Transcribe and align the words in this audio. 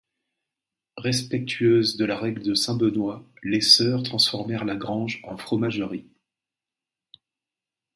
Respectueuses 0.97 1.95
de 1.95 2.05
la 2.05 2.17
règle 2.17 2.41
de 2.41 2.55
St 2.55 2.75
Benoît, 2.75 3.23
les 3.43 3.61
sœurs 3.61 4.01
transformèrent 4.01 4.65
la 4.65 4.75
grange 4.75 5.21
en 5.25 5.37
fromagerie. 5.37 6.09